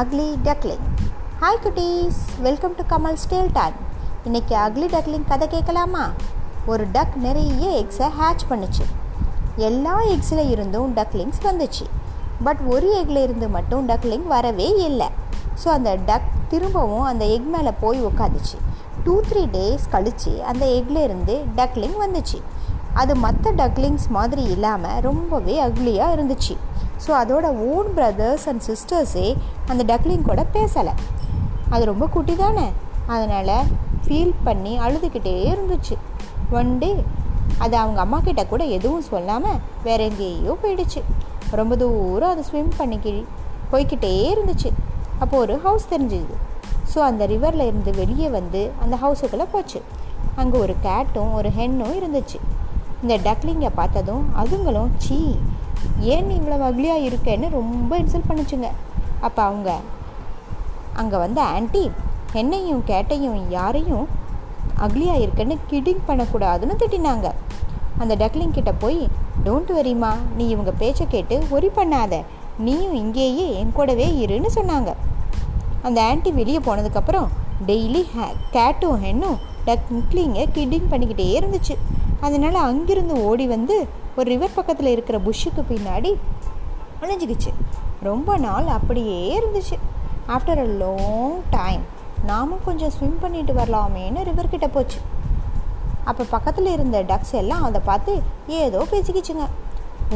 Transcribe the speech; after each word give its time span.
Ugly 0.00 0.26
duckling 0.44 0.84
hi 1.40 1.58
குட்டீஸ் 1.62 2.18
welcome 2.42 2.74
to 2.78 2.82
Kamal 2.90 3.16
ஸ்டேல் 3.22 3.48
time 3.52 3.76
இன்றைக்கி 4.26 4.54
அக்லி 4.64 4.86
டக்லிங் 4.92 5.24
கதை 5.28 5.46
கேட்கலாமா? 5.48 6.04
ஒரு 6.66 6.84
டக் 6.92 7.16
நிறைய 7.24 7.64
எக்ஸை 7.80 8.08
ஹேட்ச் 8.20 8.44
பண்ணுச்சு. 8.50 8.84
எல்லா 9.68 9.94
எக்ஸில் 10.02 10.50
இருந்தும் 10.50 10.94
டக்லிங்ஸ் 10.96 11.40
வந்துச்சு. 11.42 11.86
பட் 12.44 12.62
ஒரு 12.74 12.88
எக்கில் 13.00 13.22
இருந்து 13.22 13.48
மட்டும் 13.48 13.88
டக்லிங் 13.88 14.26
வரவே 14.34 14.68
இல்லை. 14.88 15.08
ஸோ 15.64 15.68
அந்த 15.68 15.96
டக் 16.06 16.30
திரும்பவும் 16.48 17.06
அந்த 17.12 17.24
எக் 17.36 17.50
மேலே 17.56 17.74
போய் 17.80 18.04
உட்காந்துச்சு 18.04 18.58
டூ 19.04 19.20
த்ரீ 19.30 19.44
டேஸ் 19.58 19.86
கழித்து 19.90 20.34
அந்த 20.44 20.66
எக்கில் 20.78 21.02
இருந்து 21.08 21.44
டக்லிங் 21.56 22.00
வந்துச்சு. 22.06 22.40
அது 22.94 23.14
மற்ற 23.26 23.52
டக்லிங்ஸ் 23.62 24.08
மாதிரி 24.18 24.42
இல்லாமல் 24.56 25.00
ரொம்பவே 25.00 25.56
அக்லியாக 25.68 26.14
இருந்துச்சு. 26.16 26.56
ஸோ 27.04 27.10
அதோட 27.20 27.46
ஓன் 27.72 27.88
பிரதர்ஸ் 27.96 28.44
அண்ட் 28.50 28.62
சிஸ்டர்ஸே 28.68 29.26
அந்த 29.70 29.82
டக்லிங் 29.90 30.28
கூட 30.30 30.42
பேசலை. 30.56 30.94
அது 31.74 31.84
ரொம்ப 31.92 32.06
குட்டி 32.16 32.36
தானே? 32.36 32.66
அதனால் 33.14 33.56
ஃபீல் 34.04 34.34
பண்ணி 34.46 34.72
அழுதுகிட்டே 34.86 35.34
இருந்துச்சு. 35.52 35.96
ஒன் 36.58 36.70
டே 36.82 36.90
அது 37.64 37.74
அவங்க 37.82 38.00
அம்மா 38.04 38.18
கிட்ட 38.26 38.42
கூட 38.52 38.62
எதுவும் 38.76 39.08
சொல்லாமல் 39.08 39.60
வேற 39.86 40.00
எங்கேயோ 40.10 40.52
போயிடுச்சு. 40.62 41.00
ரொம்ப 41.60 41.76
தூரம் 41.82 42.32
அது 42.34 42.42
ஸ்விம் 42.48 42.72
பண்ணிக்கி 42.78 43.12
போய்கிட்டே 43.72 44.12
இருந்துச்சு. 44.32 44.70
அப்போது 45.22 45.40
ஒரு 45.44 45.54
ஹவுஸ் 45.64 45.90
தெரிஞ்சுது. 45.92 46.36
ஸோ 46.92 46.98
அந்த 47.08 47.22
ரிவரில் 47.32 47.68
இருந்து 47.70 47.92
வெளியே 48.02 48.28
வந்து 48.38 48.60
அந்த 48.82 48.94
ஹவுஸுக்குள்ளே 49.02 49.46
போச்சு. 49.54 49.80
அங்கே 50.40 50.56
ஒரு 50.64 50.74
கேட்டும் 50.86 51.32
ஒரு 51.38 51.48
ஹென்னும் 51.58 51.96
இருந்துச்சு. 52.00 52.38
இந்த 53.02 53.14
டக்லிங்கை 53.26 53.70
பார்த்ததும் 53.80 54.24
அதுங்களும் 54.42 54.90
சீ 55.04 55.18
ஏன் 56.12 56.26
நீ 56.28 56.34
இவ்வளோ 56.40 56.58
அக்லியாக 56.68 57.06
இருக்கேன்னு 57.08 57.48
ரொம்ப 57.58 57.98
இன்சல்ட் 58.02 58.30
பண்ணுச்சுங்க. 58.30 58.68
அப்போ 59.26 59.40
அவங்க 59.48 59.70
அங்கே 61.00 61.16
வந்த 61.24 61.40
ஆன்ட்டி 61.56 61.84
என்னையும் 62.40 62.82
கேட்டையும் 62.90 63.38
யாரையும் 63.56 64.06
அக்லியாக 64.86 65.22
இருக்கேன்னு 65.24 65.56
கிடிங் 65.70 66.02
பண்ணக்கூடாதுன்னு 66.08 66.74
திட்டினாங்க. 66.82 67.28
அந்த 68.02 68.14
டக்லிங் 68.22 68.56
கிட்ட 68.58 68.72
போய் 68.82 69.00
டோன்ட் 69.46 69.70
வரிம்மா 69.78 70.10
நீ 70.36 70.44
இவங்க 70.54 70.72
பேச்சை 70.82 71.06
கேட்டு 71.14 71.36
ஒரி 71.56 71.70
பண்ணாத. 71.78 72.14
நீயும் 72.66 72.96
இங்கேயே 73.02 73.46
என் 73.60 73.76
கூடவே 73.78 74.06
இருன்னு 74.24 74.50
சொன்னாங்க. 74.58 74.90
அந்த 75.86 75.98
ஆன்ட்டி 76.08 76.30
வெளியே 76.38 76.60
போனதுக்கப்புறம் 76.66 77.28
டெய்லி 77.68 78.02
ஹே 78.12 78.26
கேட்டும் 78.56 78.98
ஹென்னும் 79.04 79.38
டக்லிங்கை 79.66 80.44
கிடிங் 80.56 80.90
பண்ணிக்கிட்டே 80.92 81.26
இருந்துச்சு. 81.38 81.74
அதனால் 82.26 82.58
அங்கிருந்து 82.68 83.14
ஓடி 83.28 83.46
வந்து 83.54 83.76
ஒரு 84.18 84.26
ரிவர் 84.32 84.56
பக்கத்தில் 84.58 84.92
இருக்கிற 84.94 85.18
புஷ்ஷுக்கு 85.26 85.62
பின்னாடி 85.70 86.10
ஒழிஞ்சிக்கிச்சு 87.02 87.50
ரொம்ப 88.08 88.30
நாள் 88.46 88.66
அப்படியே 88.76 89.16
இருந்துச்சு. 89.38 89.76
ஆஃப்டர் 90.34 90.60
அ 90.64 90.68
லாங் 90.82 91.38
டைம் 91.56 91.82
நாமும் 92.28 92.64
கொஞ்சம் 92.66 92.92
ஸ்விம் 92.96 93.18
பண்ணிட்டு 93.22 93.52
வரலாமேன்னு 93.58 94.26
ரிவர்கிட்ட 94.28 94.66
போச்சு. 94.76 94.98
அப்போ 96.10 96.22
பக்கத்தில் 96.34 96.70
இருந்த 96.76 96.98
டக்ஸ் 97.10 97.34
எல்லாம் 97.40 97.64
அதை 97.68 97.80
பார்த்து 97.88 98.12
ஏதோ 98.60 98.80
பேசிக்கிச்சுங்க. 98.92 99.46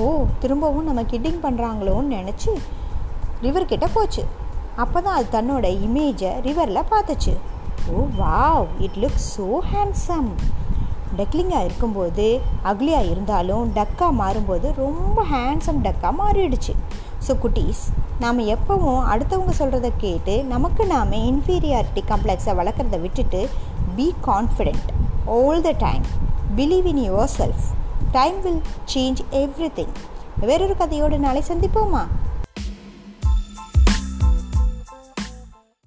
ஓ 0.00 0.04
திரும்பவும் 0.42 0.88
நம்ம 0.88 1.02
கிட்டிங் 1.12 1.40
பண்ணுறாங்களோன்னு 1.46 2.14
நினச்சி 2.18 2.52
ரிவர் 3.46 3.70
கிட்ட 3.72 3.86
போச்சு. 3.96 4.22
அப்போ 4.82 4.98
தான் 5.00 5.16
அது 5.18 5.28
தன்னோட 5.36 5.66
இமேஜை 5.86 6.30
ரிவரில் 6.46 6.90
பார்த்துச்சு. 6.92 7.34
ஓ 7.92 8.04
wow 8.20 8.66
it 8.86 8.98
look 9.04 9.20
so 9.32 9.46
handsome 9.72 10.30
டக்லிங்காக 11.18 11.66
இருக்கும்போது 11.68 12.26
அக்லியாக 12.70 13.10
இருந்தாலும் 13.12 13.64
டக்காக 13.78 14.12
மாறும்போது 14.20 14.68
ரொம்ப 14.82 15.24
ஹேண்ட்ஸம் 15.32 15.82
டக்காக 15.86 16.12
மாறிடுச்சு. 16.20 16.74
ஸோ 17.26 17.34
குட்டீஸ் 17.44 17.82
நாம் 18.22 18.40
எப்போவும் 18.54 19.02
அடுத்தவங்க 19.12 19.52
சொல்கிறத 19.60 19.88
கேட்டு 20.04 20.34
நமக்கு 20.54 20.82
நாம் 20.94 21.14
இன்ஃபீரியாரிட்டி 21.30 22.02
காம்ப்ளெக்ஸை 22.10 22.54
வளர்க்குறத 22.60 22.98
விட்டுட்டு 23.04 23.40
be 23.96 24.08
confident 24.28 24.90
all 25.36 25.62
the 25.68 25.72
time 25.86 26.04
believe 26.58 26.88
in 26.92 27.02
yourself 27.38 27.64
time 28.18 28.36
will 28.44 28.60
change 28.94 29.22
everything 29.78 29.94
வேறொரு 30.48 30.74
கதையோடு 30.80 31.18
நாளை 31.24 31.42
சந்திப்போமா? 31.48 32.04